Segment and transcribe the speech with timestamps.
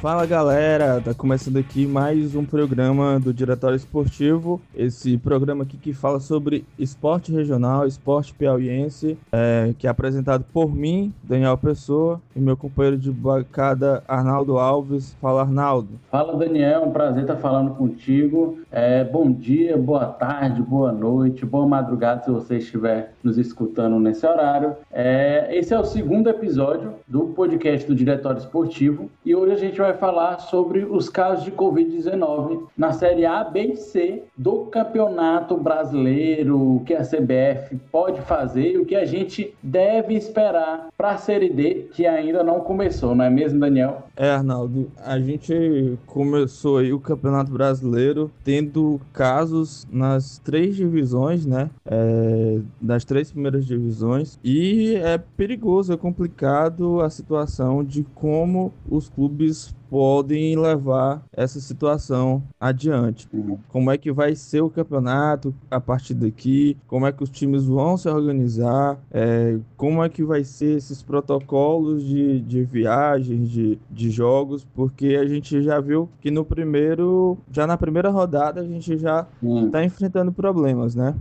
[0.00, 4.60] Fala galera, tá começando aqui mais um programa do Diretório Esportivo.
[4.72, 10.72] Esse programa aqui que fala sobre esporte regional, esporte piauiense, é, que é apresentado por
[10.72, 15.16] mim, Daniel Pessoa, e meu companheiro de bancada Arnaldo Alves.
[15.20, 15.88] Fala Arnaldo.
[16.12, 18.60] Fala Daniel, um prazer estar falando contigo.
[18.70, 24.24] É, bom dia, boa tarde, boa noite, boa madrugada se você estiver nos escutando nesse
[24.24, 24.76] horário.
[24.92, 29.78] É, esse é o segundo episódio do podcast do Diretório Esportivo e hoje a gente
[29.78, 35.56] vai falar sobre os casos de Covid-19 na Série A, B e C do Campeonato
[35.56, 41.10] Brasileiro, o que a CBF pode fazer e o que a gente deve esperar para
[41.10, 44.02] a Série D, que ainda não começou, não é mesmo, Daniel?
[44.16, 51.70] É, Arnaldo, a gente começou aí o Campeonato Brasileiro tendo casos nas três divisões, né?
[51.86, 59.08] É, das três primeiras divisões, e é perigoso, é complicado a situação de como os
[59.08, 63.28] clubes podem levar essa situação adiante.
[63.32, 63.58] Uhum.
[63.68, 66.76] Como é que vai ser o campeonato a partir daqui?
[66.86, 68.98] Como é que os times vão se organizar?
[69.10, 74.66] É, como é que vai ser esses protocolos de, de viagens, de, de jogos?
[74.74, 79.26] Porque a gente já viu que no primeiro, já na primeira rodada, a gente já
[79.42, 79.84] está uhum.
[79.84, 81.14] enfrentando problemas, né?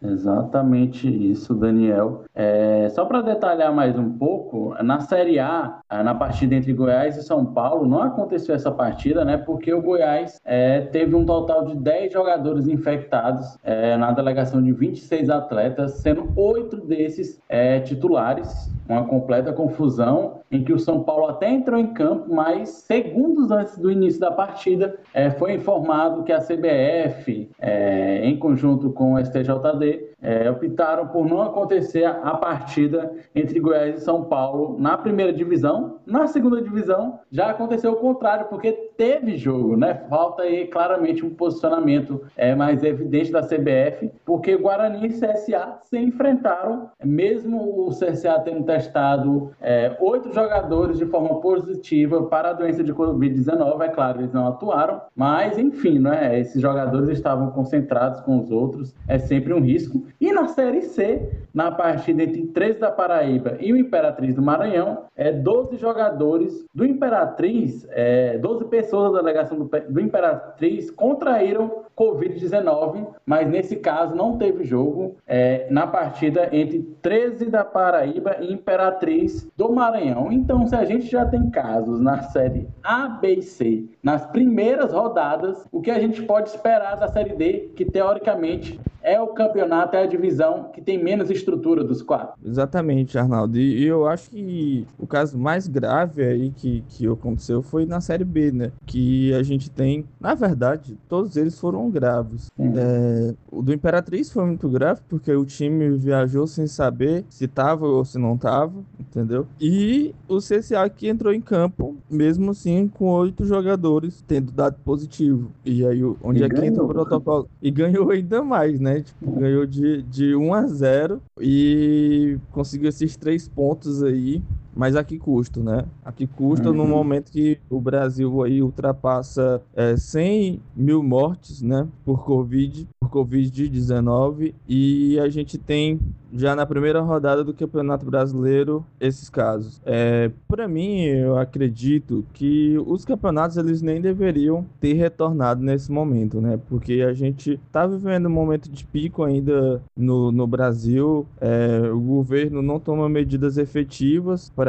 [0.00, 2.24] Exatamente isso, Daniel.
[2.34, 7.22] É, só para detalhar mais um pouco, na Série A, na partida entre Goiás e
[7.22, 9.36] São Paulo, não aconteceu essa partida, né?
[9.36, 14.72] Porque o Goiás é, teve um total de 10 jogadores infectados é, na delegação de
[14.72, 18.72] 26 atletas, sendo oito desses é, titulares.
[18.88, 23.76] Uma completa confusão em que o São Paulo até entrou em campo, mas segundos antes
[23.76, 29.18] do início da partida é, foi informado que a CBF, é, em conjunto com o
[29.18, 29.87] STJD,
[30.20, 35.98] é, optaram por não acontecer a partida entre Goiás e São Paulo na primeira divisão.
[36.04, 39.94] Na segunda divisão já aconteceu o contrário, porque teve jogo, né?
[40.08, 45.98] Falta aí claramente um posicionamento é, mais evidente da CBF, porque Guarani e CSA se
[45.98, 52.82] enfrentaram, mesmo o CSA tendo testado é, oito jogadores de forma positiva para a doença
[52.82, 56.38] de Covid-19, é claro, eles não atuaram, mas enfim, né?
[56.40, 60.04] Esses jogadores estavam concentrados com os outros, é sempre um risco risco.
[60.20, 65.06] E na Série C, na partida entre 13 da Paraíba e o Imperatriz do Maranhão,
[65.16, 73.08] é 12 jogadores do Imperatriz, é, 12 pessoas da delegação do, do Imperatriz contraíram Covid-19,
[73.26, 79.50] mas nesse caso não teve jogo é, na partida entre 13 da Paraíba e Imperatriz
[79.56, 80.30] do Maranhão.
[80.30, 84.92] Então, se a gente já tem casos na série A, B e C, nas primeiras
[84.92, 89.96] rodadas, o que a gente pode esperar da série D, que teoricamente é o campeonato,
[89.96, 92.34] é a divisão que tem menos estrutura dos quatro.
[92.44, 93.58] Exatamente, Arnaldo.
[93.58, 98.24] E eu acho que o caso mais grave aí que, que aconteceu foi na Série
[98.24, 98.72] B, né?
[98.86, 102.50] Que a gente tem, na verdade, todos eles foram graves.
[102.58, 107.86] É, o do Imperatriz foi muito grave, porque o time viajou sem saber se tava
[107.86, 109.46] ou se não tava, entendeu?
[109.60, 115.50] E o CSA que entrou em campo, mesmo assim, com oito jogadores tendo dado positivo.
[115.64, 117.48] E aí, onde e é que entra o protocolo?
[117.62, 119.00] E ganhou ainda mais, né?
[119.00, 124.42] Tipo, ganhou de, de 1 a 0 e conseguiu esses três pontos aí
[124.78, 125.84] mas a que custo, né?
[126.04, 126.76] A que custa uhum.
[126.76, 133.10] no momento que o Brasil aí ultrapassa é, 100 mil mortes, né, por Covid, por
[133.10, 135.98] Covid-19, e a gente tem
[136.32, 139.80] já na primeira rodada do Campeonato Brasileiro esses casos.
[139.84, 146.40] É, para mim, eu acredito que os campeonatos eles nem deveriam ter retornado nesse momento,
[146.40, 146.60] né?
[146.68, 151.26] Porque a gente tá vivendo um momento de pico ainda no, no Brasil.
[151.40, 154.67] É, o governo não toma medidas efetivas para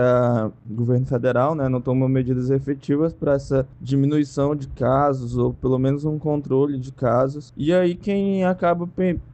[0.70, 1.68] governo federal, né?
[1.70, 6.92] Não toma medidas efetivas para essa diminuição de casos ou pelo menos um controle de
[6.92, 7.54] casos.
[7.56, 8.88] E aí quem acaba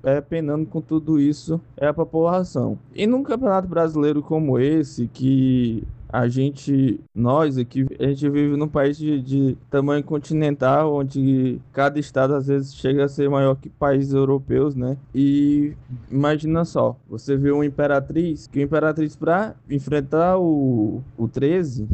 [0.04, 2.78] é, penando com tudo isso é a população.
[2.94, 5.84] E num campeonato brasileiro como esse, que
[6.16, 12.00] a gente, nós aqui, a gente vive num país de, de, tamanho continental, onde cada
[12.00, 14.96] estado às vezes chega a ser maior que países europeus, né?
[15.14, 15.74] E
[16.10, 21.86] imagina só, você vê uma imperatriz, que o imperatriz para enfrentar o, o 13,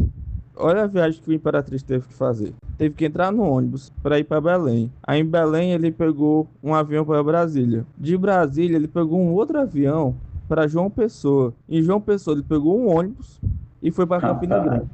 [0.56, 2.54] olha a viagem que o Imperatriz teve que fazer.
[2.78, 4.92] Teve que entrar no ônibus para ir para Belém.
[5.02, 7.88] Aí em Belém ele pegou um avião para Brasília.
[7.98, 10.16] De Brasília ele pegou um outro avião
[10.48, 11.54] para João Pessoa.
[11.68, 13.40] Em João Pessoa ele pegou um ônibus
[13.82, 14.86] e foi para Campina Grande.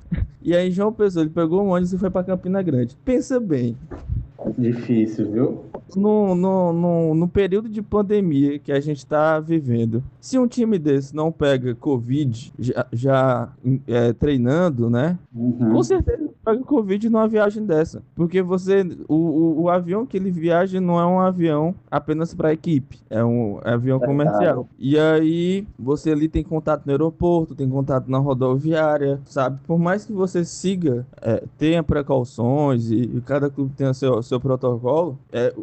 [0.41, 2.95] E aí João Pessoa ele pegou um ônibus e foi para Campina Grande.
[3.03, 3.75] Pensa bem.
[4.57, 5.65] Difícil, viu?
[5.95, 10.77] No, no, no, no, período de pandemia que a gente está vivendo, se um time
[10.77, 13.49] desse não pega Covid já, já
[13.87, 15.17] é, treinando, né?
[15.33, 15.71] Uhum.
[15.71, 18.03] Com certeza pega Covid numa viagem dessa.
[18.13, 18.85] Porque você.
[19.07, 22.99] O, o, o avião que ele viaja não é um avião apenas para equipe.
[23.09, 24.67] É um avião comercial.
[24.77, 29.59] E aí você ali tem contato no aeroporto, tem contato na rodoviária, sabe?
[29.65, 34.41] Por mais que você siga, é, tenha precauções e, e, cada clube tenha seu, seu
[34.41, 35.53] protocolo, é,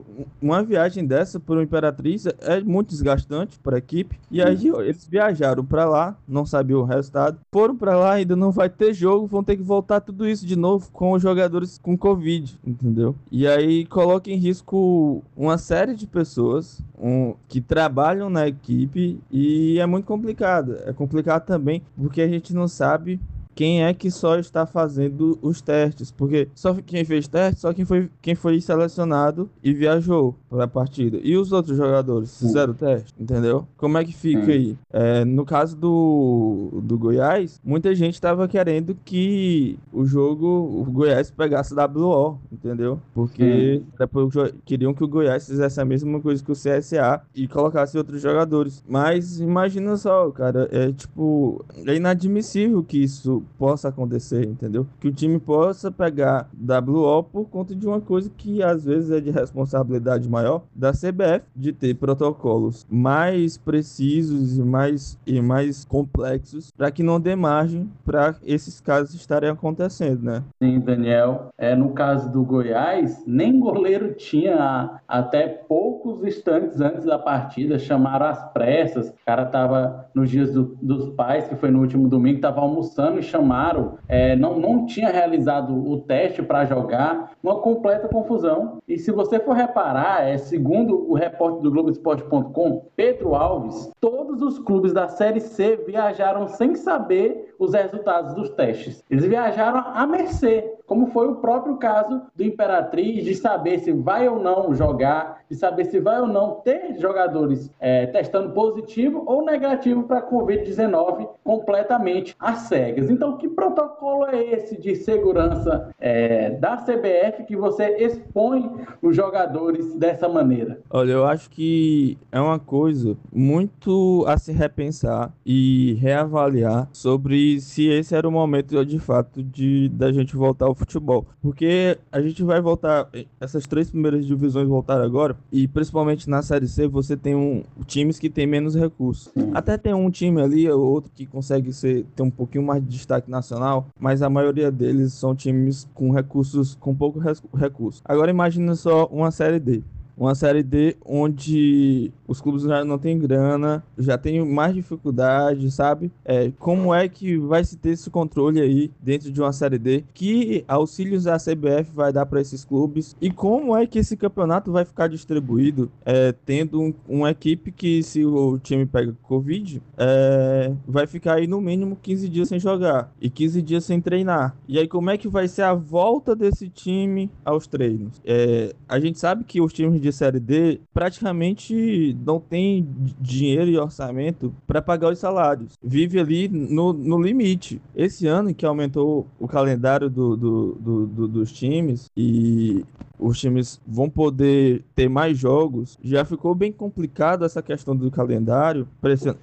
[0.41, 4.19] uma viagem dessa por uma Imperatriz é muito desgastante para a equipe.
[4.31, 8.51] E aí eles viajaram para lá, não sabiam o resultado, foram para lá, ainda não
[8.51, 11.97] vai ter jogo, vão ter que voltar tudo isso de novo com os jogadores com
[11.97, 13.15] Covid, entendeu?
[13.31, 19.79] E aí coloca em risco uma série de pessoas um, que trabalham na equipe e
[19.79, 20.77] é muito complicado.
[20.85, 23.21] É complicado também porque a gente não sabe
[23.55, 27.85] quem é que só está fazendo os testes, porque só quem fez teste, só quem
[27.85, 31.19] foi, quem foi selecionado e viajou para a partida.
[31.23, 33.67] E os outros jogadores fizeram teste, entendeu?
[33.77, 34.77] Como é que fica aí?
[34.93, 41.31] É, no caso do, do Goiás, muita gente estava querendo que o jogo, o Goiás
[41.31, 43.01] pegasse WO, entendeu?
[43.15, 44.35] Porque depois
[44.65, 48.83] queriam que o Goiás fizesse a mesma coisa que o CSA e colocasse outros jogadores.
[48.89, 54.87] Mas imagina só, cara, é tipo, é inadmissível que isso possa acontecer, entendeu?
[55.01, 59.21] Que o time possa pegar WO por conta de uma coisa que às vezes é
[59.21, 66.71] de responsabilidade maior da CBF de ter protocolos mais precisos e mais, e mais complexos
[66.77, 70.43] para que não dê margem para esses casos estarem acontecendo, né?
[70.63, 71.49] Sim, Daniel.
[71.59, 78.27] É, no caso do Goiás, nem goleiro tinha até poucos instantes antes da partida, chamaram
[78.27, 79.09] as pressas.
[79.09, 83.19] O cara tava nos dias do, dos pais, que foi no último domingo, tava almoçando
[83.19, 88.79] e chamaram, é, não, não tinha realizado o teste para jogar, uma completa confusão.
[88.87, 94.59] E se você for reparar, é, segundo o repórter do Globoesporte.com, Pedro Alves, todos os
[94.61, 99.03] clubes da Série C viajaram sem saber os resultados dos testes.
[99.11, 104.29] Eles viajaram à mercê, como foi o próprio caso do Imperatriz, de saber se vai
[104.29, 109.45] ou não jogar, de saber se vai ou não ter jogadores é, testando positivo ou
[109.45, 113.11] negativo para a Covid-19 completamente às cegas.
[113.11, 118.71] Então, que protocolo é esse de segurança é, da CBF que você expõe
[119.03, 120.81] os jogadores dessa maneira?
[120.91, 127.89] Olha, eu acho que é uma coisa muito a se repensar e reavaliar sobre se
[127.89, 132.43] esse era o momento de fato de da gente voltar ao futebol, porque a gente
[132.43, 133.09] vai voltar
[133.41, 138.19] essas três primeiras divisões voltar agora e principalmente na série C você tem um times
[138.19, 139.33] que tem menos recursos.
[139.53, 142.89] Até tem um time ali ou outro que consegue ser ter um pouquinho mais de
[142.89, 147.21] destaque nacional, mas a maioria deles são times com recursos com pouco
[147.55, 148.03] recurso.
[148.05, 149.83] Agora imagina só uma série D
[150.17, 156.11] uma série D onde os clubes já não têm grana, já tem mais dificuldade, sabe?
[156.25, 160.05] É, como é que vai se ter esse controle aí dentro de uma série D?
[160.15, 163.17] Que auxílios a CBF vai dar para esses clubes?
[163.21, 165.91] E como é que esse campeonato vai ficar distribuído?
[166.05, 171.47] É, tendo um, uma equipe que, se o time pega Covid, é, vai ficar aí
[171.47, 174.57] no mínimo 15 dias sem jogar e 15 dias sem treinar.
[174.69, 178.21] E aí, como é que vai ser a volta desse time aos treinos?
[178.25, 182.87] É, a gente sabe que os times de Série D praticamente não tem
[183.21, 185.79] dinheiro e orçamento para pagar os salários.
[185.83, 187.81] Vive ali no, no limite.
[187.95, 192.85] Esse ano que aumentou o calendário do, do, do, do dos times e
[193.25, 198.87] os times vão poder ter mais jogos, já ficou bem complicado essa questão do calendário,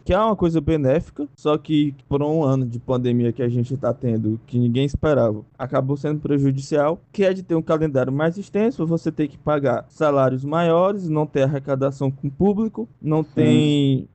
[0.05, 3.73] que é uma coisa benéfica, só que por um ano de pandemia que a gente
[3.73, 8.37] está tendo, que ninguém esperava, acabou sendo prejudicial, que é de ter um calendário mais
[8.37, 14.07] extenso, você ter que pagar salários maiores, não ter arrecadação com o público, não tem,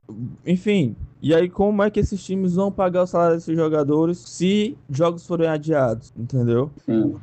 [0.45, 4.77] enfim, e aí, como é que esses times vão pagar o salário desses jogadores se
[4.89, 6.13] jogos forem adiados?
[6.15, 6.69] Entendeu?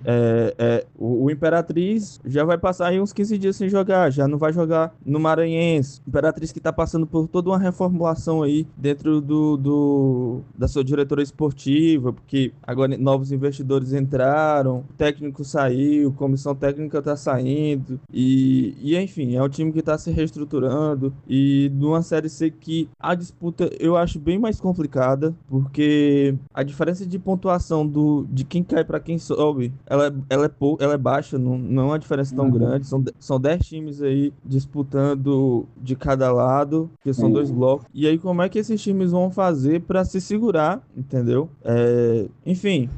[0.05, 4.27] É, é, o, o, Imperatriz já vai passar aí uns 15 dias sem jogar, já
[4.27, 6.01] não vai jogar no Maranhense.
[6.07, 11.23] Imperatriz que tá passando por toda uma reformulação aí dentro do, do da sua diretoria
[11.23, 19.37] esportiva, porque agora novos investidores entraram, técnico saiu, comissão técnica tá saindo, e, e enfim,
[19.37, 23.97] é um time que tá se reestruturando, e numa Série C que a disputa eu
[23.97, 29.19] acho bem mais complicada, porque a diferença de pontuação do, de quem cai para quem
[29.19, 30.51] sobe, ela, ela, é,
[30.81, 32.51] ela é baixa, não, não é uma diferença diferença tão uhum.
[32.51, 32.87] grande.
[32.87, 37.87] São, são 10 times aí disputando de cada lado, que são dois blocos.
[37.93, 41.49] E aí, como é que esses times vão fazer para se segurar, entendeu?
[41.65, 42.89] É, enfim,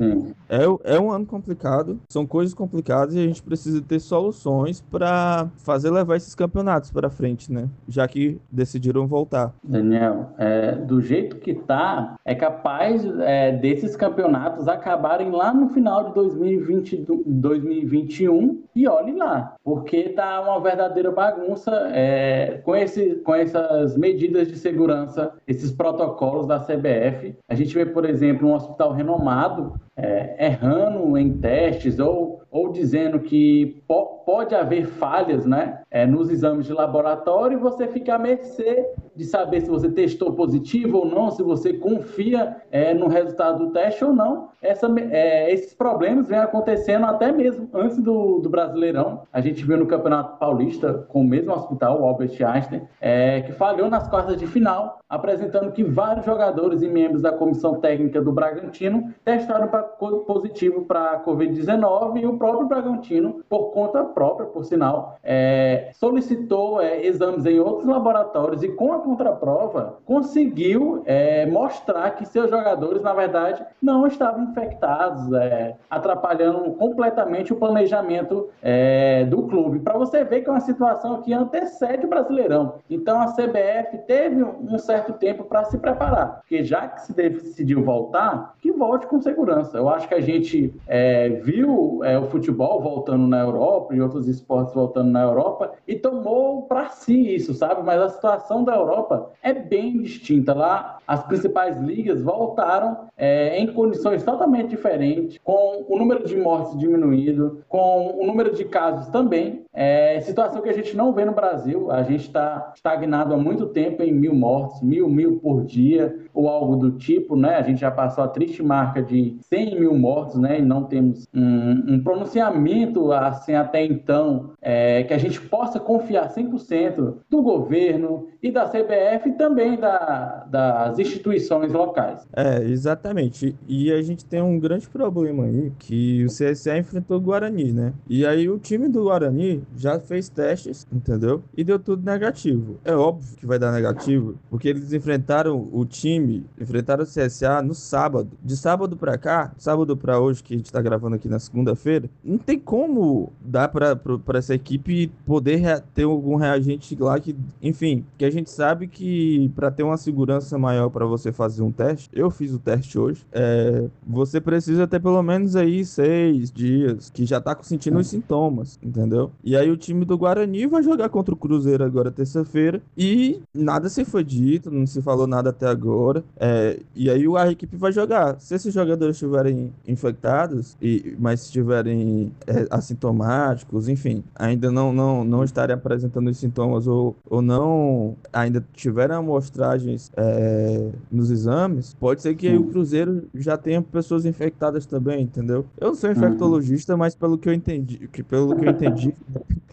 [0.49, 5.49] é, é um ano complicado, são coisas complicadas e a gente precisa ter soluções para
[5.57, 7.69] fazer levar esses campeonatos para frente, né?
[7.89, 9.55] Já que decidiram voltar.
[9.63, 16.09] Daniel, é, do jeito que tá, é capaz é, desses campeonatos acabarem lá no final
[16.09, 23.97] de 2020, 2021 e lá, porque tá uma verdadeira bagunça é, com, esse, com essas
[23.97, 27.37] medidas de segurança, esses protocolos da CBF.
[27.49, 33.21] A gente vê, por exemplo, um hospital renomado é, errando em testes ou, ou dizendo
[33.21, 38.19] que po pode haver falhas né, é, nos exames de laboratório e você fica à
[38.19, 38.85] mercê
[39.15, 43.73] de saber se você testou positivo ou não, se você confia é, no resultado do
[43.73, 44.49] teste ou não.
[44.61, 49.23] Essa, é, esses problemas vêm acontecendo até mesmo antes do, do Brasileirão.
[49.33, 53.53] A gente viu no Campeonato Paulista, com o mesmo hospital, o Albert Einstein, é, que
[53.53, 58.33] falhou nas quartas de final, apresentando que vários jogadores e membros da comissão técnica do
[58.33, 59.86] Bragantino testaram pra,
[60.27, 66.81] positivo para a Covid-19 e o próprio Bragantino, por conta própria, por sinal, é, solicitou
[66.81, 73.03] é, exames em outros laboratórios e com a contraprova conseguiu é, mostrar que seus jogadores,
[73.03, 79.81] na verdade, não estavam infectados, é, atrapalhando completamente o planejamento é, do clube.
[79.81, 82.75] Para você ver que é uma situação que antecede o Brasileirão.
[82.89, 87.83] Então a CBF teve um certo tempo para se preparar, porque já que se decidiu
[87.83, 89.76] voltar, que volte com segurança.
[89.77, 94.29] Eu acho que a gente é, viu é, o futebol voltando na Europa e outros
[94.29, 97.83] esportes voltando na Europa e tomou para si isso, sabe?
[97.83, 100.55] Mas a situação da Europa é bem distinta.
[100.55, 106.77] Lá, as principais ligas voltaram é, em condições totalmente diferentes, com o número de mortes
[106.79, 109.65] diminuído, com o número de casos também.
[109.77, 111.91] É, situação que a gente não vê no Brasil.
[111.91, 116.49] A gente está estagnado há muito tempo em mil mortes, mil, mil por dia, ou
[116.49, 117.57] algo do tipo, né?
[117.57, 120.61] A gente já passou a triste marca de 100 mil mortos, né?
[120.61, 126.33] E não temos um, um pronunciamento assim até então é, que a gente possa confiar
[126.33, 132.27] 100% do governo e da CBF e também da, das instituições locais.
[132.35, 133.55] É, exatamente.
[133.69, 137.93] E a gente tem um grande problema aí, que o CSA enfrentou o Guarani, né?
[138.09, 141.43] E aí o time do Guarani já fez testes, entendeu?
[141.57, 142.79] E deu tudo negativo.
[142.85, 147.75] É óbvio que vai dar negativo, porque eles enfrentaram o time, enfrentaram o CSA no
[147.75, 148.31] sábado.
[148.43, 152.09] De sábado para cá, sábado para hoje, que a gente tá gravando aqui na segunda-feira,
[152.23, 153.99] não tem como dar para
[154.35, 159.71] essa equipe poder ter algum reagente lá que, enfim, que a gente sabe que para
[159.71, 163.89] ter uma segurança maior para você fazer um teste, eu fiz o teste hoje, é,
[164.07, 169.31] você precisa ter pelo menos aí seis dias que já tá sentindo os sintomas, entendeu?
[169.43, 173.89] E aí o time do Guarani vai jogar contra o Cruzeiro agora terça-feira e nada
[173.89, 176.25] se foi dito, não se falou nada até agora.
[176.37, 178.41] É, e aí a equipe vai jogar.
[178.41, 185.45] Se esses jogadores estiverem infectados, e, mas estiverem é, assintomáticos, enfim, ainda não, não, não
[185.45, 192.35] estarem apresentando os sintomas ou, ou não ainda tiveram amostragens é, nos exames, pode ser
[192.35, 195.65] que o Cruzeiro já tenha pessoas infectadas também, entendeu?
[195.79, 199.15] Eu não sou infectologista, mas pelo que eu entendi, que pelo que eu entendi,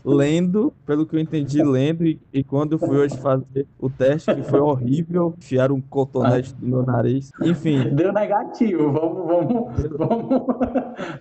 [0.03, 4.34] lendo, pelo que eu entendi, lendo, e, e quando eu fui hoje fazer o teste,
[4.36, 7.89] que foi horrível, enfiaram um cotonete no meu nariz, enfim.
[7.96, 10.46] Deu negativo, vamos, vamos, vamos,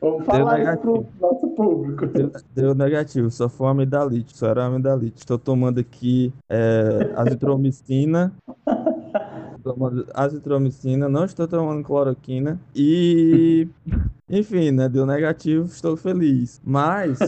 [0.00, 2.06] vamos falar isso pro nosso público.
[2.06, 5.18] Deu, deu, negativo, só foi amidalite, só era amidalite.
[5.18, 8.32] Estou tomando aqui é, azitromicina,
[9.62, 13.68] tomando azitromicina, não estou tomando cloroquina e
[14.28, 16.60] enfim, né, deu negativo, estou feliz.
[16.64, 17.18] Mas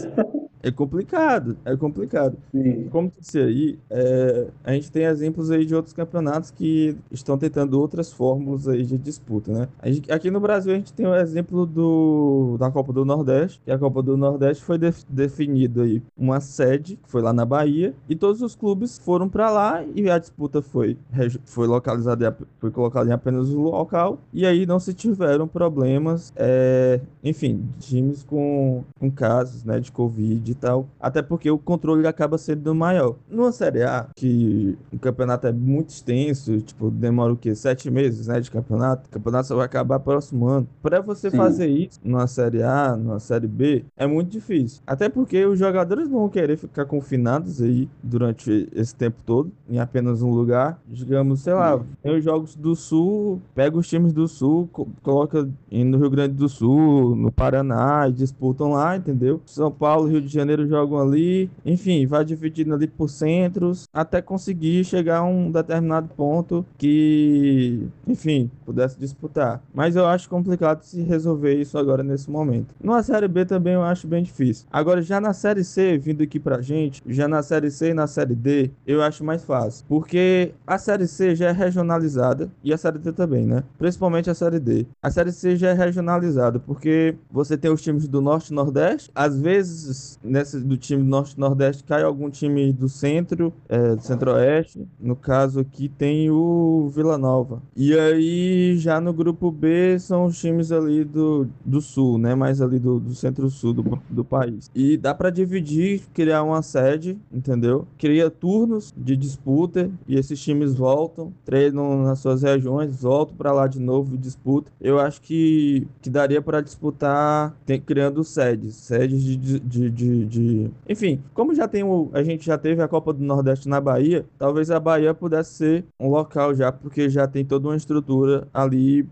[0.65, 2.35] é complicado, é complicado.
[2.51, 2.87] Sim.
[2.89, 7.79] Como disse aí, é, a gente tem exemplos aí de outros campeonatos que estão tentando
[7.79, 9.67] outras fórmulas aí de disputa, né?
[9.85, 13.71] Gente, aqui no Brasil a gente tem o exemplo do, da Copa do Nordeste, que
[13.71, 17.93] a Copa do Nordeste foi def, definido aí uma sede, que foi lá na Bahia,
[18.09, 20.97] e todos os clubes foram para lá e a disputa foi,
[21.45, 26.99] foi localizada, foi colocada em apenas um local, e aí não se tiveram problemas, é,
[27.23, 30.87] enfim, times com, com casos, né, de Covid e tal.
[30.99, 33.15] Até porque o controle acaba sendo maior.
[33.29, 37.53] Numa Série A, que o campeonato é muito extenso, tipo, demora o quê?
[37.53, 39.07] Sete meses, né, de campeonato.
[39.07, 40.67] O campeonato só vai acabar próximo ano.
[40.81, 41.37] Pra você Sim.
[41.37, 44.81] fazer isso numa Série A, numa Série B, é muito difícil.
[44.87, 50.21] Até porque os jogadores vão querer ficar confinados aí durante esse tempo todo, em apenas
[50.21, 50.79] um lugar.
[50.87, 54.69] Digamos, sei lá, tem os jogos do Sul, pega os times do Sul,
[55.01, 59.41] coloca no Rio Grande do Sul, no Paraná, e disputam lá, entendeu?
[59.45, 64.21] São Paulo, Rio de Janeiro Janeiro jogam ali, enfim, vai dividindo ali por centros até
[64.21, 69.61] conseguir chegar a um determinado ponto que, enfim, pudesse disputar.
[69.73, 72.75] Mas eu acho complicado se resolver isso agora nesse momento.
[72.81, 74.67] Na Série B também eu acho bem difícil.
[74.71, 78.05] Agora, já na Série C, vindo aqui pra gente, já na Série C e na
[78.05, 79.85] Série D, eu acho mais fácil.
[79.87, 83.63] Porque a Série C já é regionalizada e a Série D também, né?
[83.79, 84.85] Principalmente a Série D.
[85.01, 89.09] A Série C já é regionalizada porque você tem os times do Norte e Nordeste.
[89.15, 94.01] Às vezes, nesse, do time do Norte Nordeste, cai algum time do Centro, é, do
[94.01, 94.85] Centro-Oeste.
[94.99, 97.61] No caso aqui tem o Vila Nova.
[97.75, 102.35] E aí, já no grupo B, são os times ali do, do Sul, né?
[102.35, 104.69] Mais ali do, do Centro-Sul do, do país.
[104.75, 107.87] E dá para dividir, criar uma sede, entendeu?
[107.97, 113.67] Cria turnos de disputa e esses times voltam, treinam nas suas regiões, voltam para lá
[113.67, 114.73] de novo e disputam.
[114.81, 119.89] Eu acho que, que daria para disputar tem, criando sedes, sedes de, de, de,
[120.23, 123.81] de, Enfim, como já tem o, a gente já teve a Copa do Nordeste na
[123.81, 128.47] Bahia, talvez a Bahia pudesse ser um local já, porque já tem toda uma estrutura
[128.53, 129.03] ali,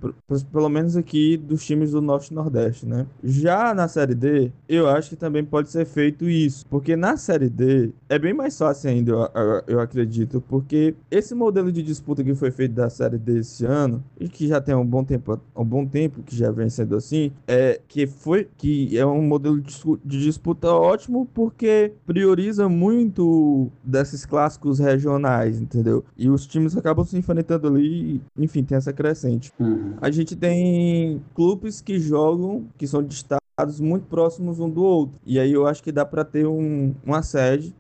[0.51, 3.05] pelo menos aqui, dos times do Norte e Nordeste, né?
[3.24, 7.50] Já na Série D, eu acho que também pode ser feito isso, porque na Série
[7.50, 12.33] D é bem mais fácil ainda, eu, eu acredito, porque esse modelo de disputa que
[12.36, 15.65] foi feito da Série D esse ano, e que já tem um bom tempo, um
[15.65, 20.19] bom tempo que já vem sendo assim, é que foi que é um modelo de
[20.24, 20.92] disputa ótimo
[21.33, 26.03] porque prioriza muito desses clássicos regionais, entendeu?
[26.17, 29.51] E os times acabam se enfrentando ali, enfim, tem essa crescente.
[29.59, 29.93] Uhum.
[30.01, 33.43] A gente tem clubes que jogam, que são de estado
[33.79, 35.19] muito próximos um do outro.
[35.25, 37.73] E aí eu acho que dá para ter um, uma sede.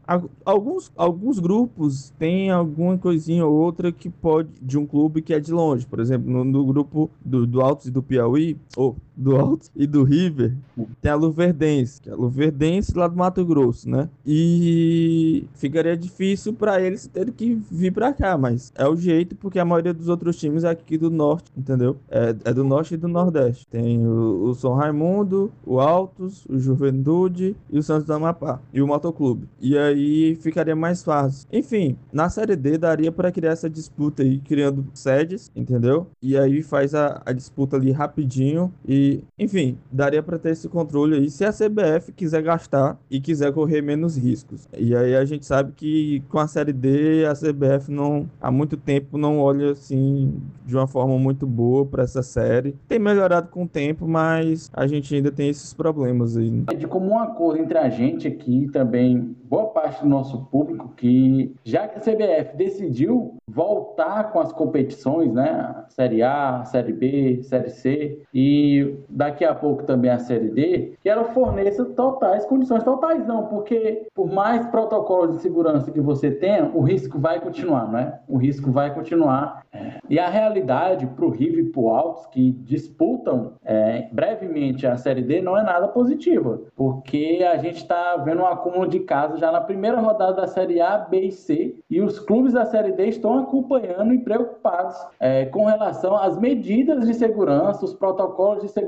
[0.45, 5.39] Alguns, alguns grupos têm alguma coisinha ou outra que pode de um clube que é
[5.39, 5.87] de longe.
[5.87, 9.85] Por exemplo, no, no grupo do, do Altos e do Piauí, ou do Alto e
[9.85, 10.55] do River,
[11.01, 14.09] tem a Luverdense, que é a Luverdense lá do Mato Grosso, né?
[14.25, 19.59] E ficaria difícil para eles terem que vir para cá, mas é o jeito porque
[19.59, 21.97] a maioria dos outros times é aqui do norte, entendeu?
[22.09, 23.67] É, é do norte e do nordeste.
[23.67, 28.81] Tem o, o São Raimundo, o Altos, o Juventude e o Santos do Amapá e
[28.81, 29.47] o Motoclube.
[29.59, 31.47] E aí ficaria mais fácil.
[31.51, 36.07] Enfim, na Série D daria para criar essa disputa aí, criando sedes, entendeu?
[36.21, 39.02] E aí faz a, a disputa ali rapidinho e,
[39.37, 43.81] enfim, daria para ter esse controle aí se a CBF quiser gastar e quiser correr
[43.81, 44.67] menos riscos.
[44.77, 48.77] E aí a gente sabe que com a Série D a CBF não há muito
[48.77, 52.75] tempo não olha assim de uma forma muito boa para essa série.
[52.87, 56.63] Tem melhorado com o tempo, mas a gente ainda tem esses problemas aí.
[56.71, 61.53] É de comum acordo entre a gente aqui também, boa parte do nosso público, que
[61.63, 65.85] já que a CBF decidiu voltar com as competições, né?
[65.89, 71.09] Série A, Série B, Série C e daqui a pouco também a Série D, que
[71.09, 76.71] ela forneça totais condições totais não, porque por mais protocolos de segurança que você tenha,
[76.73, 78.19] o risco vai continuar, né?
[78.27, 79.63] O risco vai continuar.
[80.09, 84.97] E a realidade para o River e para o Altos, que disputam é, brevemente a
[84.97, 89.39] Série D, não é nada positiva, porque a gente está vendo um acúmulo de casos
[89.39, 92.91] já na primeira rodada da Série A, B e C, e os clubes da Série
[92.91, 98.69] D estão acompanhando e preocupados é, com relação às medidas de segurança, os protocolos de
[98.69, 98.82] segurança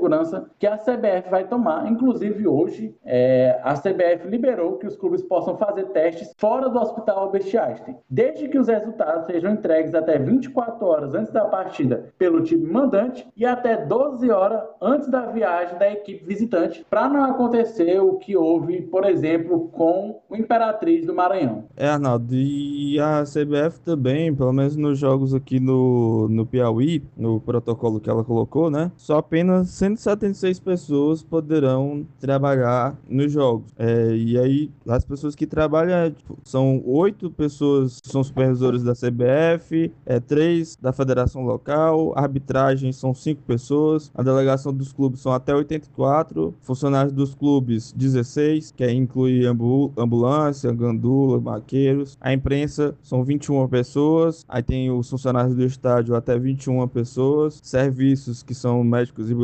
[0.58, 1.90] que a CBF vai tomar.
[1.90, 7.18] Inclusive, hoje, é, a CBF liberou que os clubes possam fazer testes fora do Hospital
[7.18, 12.42] Albert Einstein, desde que os resultados sejam entregues até 24 horas antes da partida pelo
[12.42, 18.00] time mandante e até 12 horas antes da viagem da equipe visitante, para não acontecer
[18.00, 21.64] o que houve, por exemplo, com o Imperatriz do Maranhão.
[21.76, 27.40] É, Arnaldo, e a CBF também, pelo menos nos jogos aqui no, no Piauí, no
[27.40, 28.90] protocolo que ela colocou, né?
[28.96, 33.70] Só apenas 176 pessoas poderão trabalhar nos jogos.
[33.78, 38.92] É, e aí, as pessoas que trabalham tipo, são oito pessoas que são supervisores da
[38.92, 45.32] CBF, é, três da federação local, arbitragem são cinco pessoas, a delegação dos clubes são
[45.32, 53.24] até 84, funcionários dos clubes 16, que inclui ambu ambulância, gandula, maqueiros, a imprensa são
[53.24, 59.30] 21 pessoas, aí tem os funcionários do estádio até 21 pessoas, serviços que são médicos
[59.30, 59.34] e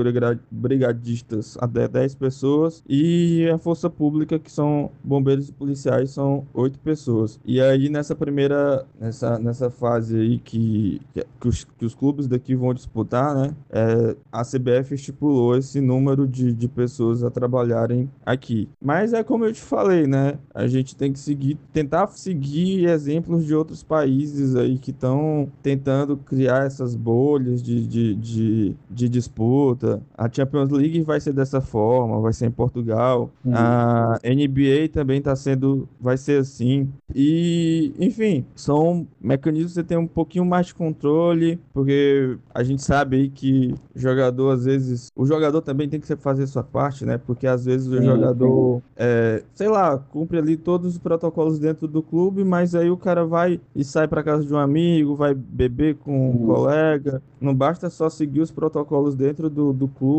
[0.51, 6.79] brigadistas até 10 pessoas e a força pública que são bombeiros e policiais são 8
[6.79, 7.40] pessoas.
[7.45, 11.01] E aí nessa primeira nessa, nessa fase aí que,
[11.40, 13.55] que, os, que os clubes daqui vão disputar, né?
[13.71, 18.68] É, a CBF estipulou esse número de, de pessoas a trabalharem aqui.
[18.81, 20.38] Mas é como eu te falei, né?
[20.55, 26.16] A gente tem que seguir, tentar seguir exemplos de outros países aí que estão tentando
[26.16, 30.03] criar essas bolhas de, de, de, de, disputa.
[30.23, 33.29] A Champions League vai ser dessa forma, vai ser em Portugal.
[33.45, 33.53] Uhum.
[33.55, 36.89] A NBA também está sendo, vai ser assim.
[37.13, 42.83] E, enfim, são mecanismos que você tem um pouquinho mais de controle, porque a gente
[42.83, 47.19] sabe aí que jogador, às vezes, o jogador também tem que fazer sua parte, né?
[47.19, 52.01] Porque às vezes o jogador, é, sei lá, cumpre ali todos os protocolos dentro do
[52.01, 55.97] clube, mas aí o cara vai e sai para casa de um amigo, vai beber
[55.97, 57.21] com um colega.
[57.41, 60.12] Não basta só seguir os protocolos dentro do, do clube,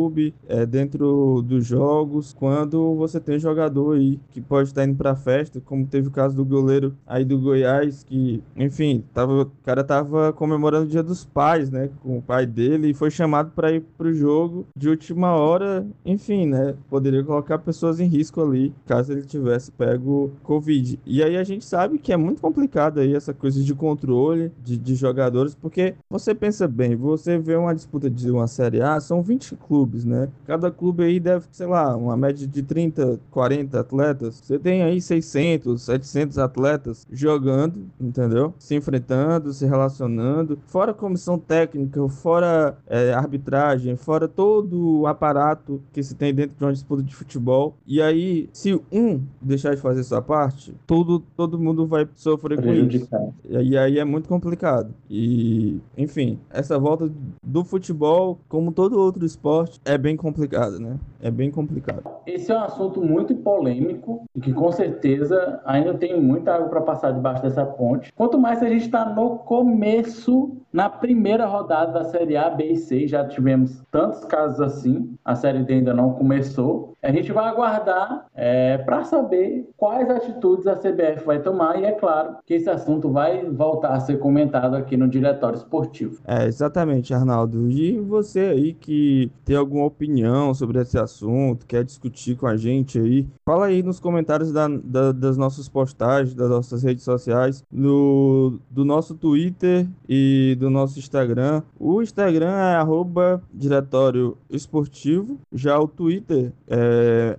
[0.47, 5.61] é, dentro dos jogos, quando você tem jogador aí que pode estar indo pra festa,
[5.61, 10.33] como teve o caso do goleiro aí do Goiás, que, enfim, tava, o cara tava
[10.33, 13.81] comemorando o dia dos pais, né, com o pai dele, e foi chamado para ir
[13.97, 19.23] pro jogo de última hora, enfim, né, poderia colocar pessoas em risco ali, caso ele
[19.23, 20.99] tivesse pego Covid.
[21.05, 24.77] E aí a gente sabe que é muito complicado aí essa coisa de controle de,
[24.77, 29.21] de jogadores, porque você pensa bem, você vê uma disputa de uma Série A, são
[29.21, 30.29] 20 clubes, né?
[30.45, 34.41] Cada clube aí deve, sei lá, uma média de 30, 40 atletas.
[34.43, 38.53] Você tem aí 600, 700 atletas jogando, entendeu?
[38.57, 40.57] Se enfrentando, se relacionando.
[40.67, 46.63] Fora comissão técnica, fora é, arbitragem, fora todo o aparato que se tem dentro de
[46.63, 47.75] uma disputa de futebol.
[47.85, 52.73] E aí, se um deixar de fazer sua parte, todo, todo mundo vai sofrer com
[52.73, 53.07] isso.
[53.49, 54.93] E aí é muito complicado.
[55.09, 57.11] E, enfim, essa volta
[57.43, 60.97] do futebol, como todo outro esporte, é bem complicada, né?
[61.21, 62.03] É bem complicado.
[62.25, 66.81] Esse é um assunto muito polêmico e que com certeza ainda tem muita água para
[66.81, 68.11] passar debaixo dessa ponte.
[68.13, 72.77] Quanto mais a gente está no começo, na primeira rodada da Série A, B e
[72.77, 75.15] C, já tivemos tantos casos assim.
[75.23, 76.92] A Série D ainda não começou.
[77.03, 81.91] A gente vai aguardar é, para saber quais atitudes a CBF vai tomar e é
[81.91, 86.21] claro que esse assunto vai voltar a ser comentado aqui no Diretório Esportivo.
[86.25, 87.69] É, exatamente, Arnaldo.
[87.69, 92.97] E você aí que tem alguma opinião sobre esse assunto, quer discutir com a gente
[92.97, 98.59] aí, fala aí nos comentários da, da, das nossas postagens, das nossas redes sociais, no,
[98.71, 101.63] do nosso Twitter e do nosso Instagram.
[101.77, 106.92] O Instagram é arroba Diretório Esportivo, já o Twitter é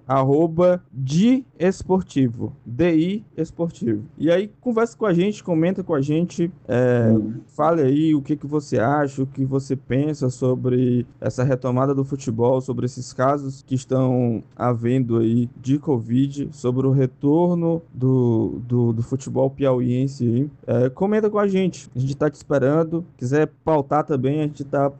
[0.07, 4.05] arroba de esportivo, DI esportivo.
[4.19, 7.15] E aí conversa com a gente, comenta com a gente, é,
[7.49, 12.05] fale aí o que, que você acha, o que você pensa sobre essa retomada do
[12.05, 18.93] futebol, sobre esses casos que estão havendo aí de Covid, sobre o retorno do, do,
[18.93, 20.51] do futebol piauiense aí.
[20.67, 23.05] É, comenta com a gente, a gente tá te esperando.
[23.17, 24.91] Quiser pautar também, a gente tá.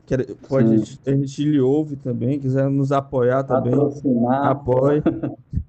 [0.47, 3.73] Pode, a gente, a gente lhe ouve também, quiser nos apoiar também.
[4.51, 5.03] Apoie.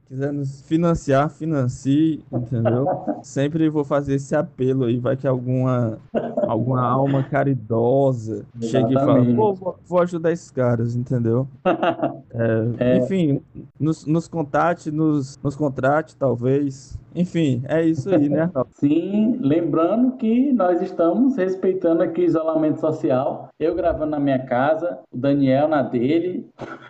[0.09, 2.87] quiser nos financiar, financie, entendeu?
[3.23, 5.99] Sempre vou fazer esse apelo aí, vai que alguma
[6.47, 11.47] alguma alma caridosa chegue e fale, pô, vou, vou, ajudar esses caras, entendeu?
[12.39, 12.99] É, é.
[12.99, 13.41] Enfim,
[13.81, 16.99] nos, nos contate, nos, nos contrate, talvez.
[17.15, 23.49] Enfim, é isso aí, né, Sim, lembrando que nós estamos respeitando aqui o isolamento social.
[23.59, 26.47] Eu gravando na minha casa, o Daniel na dele.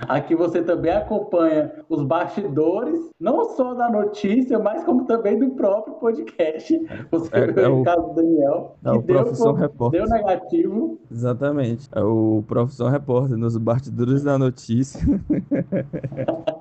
[0.08, 5.94] Aqui você também acompanha os bastidores, não só da notícia, mas como também do próprio
[5.94, 6.80] podcast.
[7.10, 10.00] Você é, é o caso do Daniel, é o deu, Profissão Repórter.
[10.00, 10.98] deu negativo.
[11.10, 11.88] Exatamente.
[11.94, 15.00] É o Profissão Repórter, nos bastidores da notícia.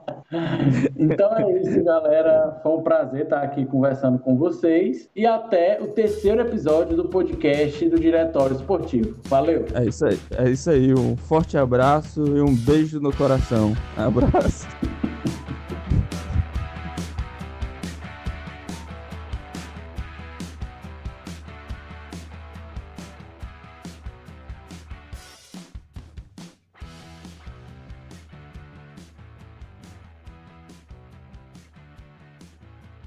[0.98, 2.60] então é isso, galera.
[2.64, 5.10] Foi um prazer estar aqui conversando com vocês.
[5.16, 9.16] E até o terceiro episódio do podcast do Diretório Esportivo.
[9.26, 9.66] Valeu!
[9.74, 10.20] É isso aí.
[10.38, 10.94] É isso aí.
[10.94, 13.74] Um forte abraço e um beijo no coração.
[13.96, 14.68] Abraço.